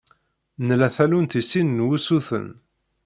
[0.67, 2.47] Nla tallunt i sin n wusuten.